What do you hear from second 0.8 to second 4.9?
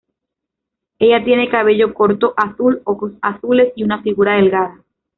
Ella tiene cabello corto azul, ojos azules y una figura delgada.